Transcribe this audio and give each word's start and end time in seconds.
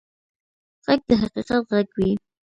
غږ 0.85 0.99
د 1.07 1.09
حقیقت 1.21 1.61
غږ 1.69 1.87
وي 1.97 2.09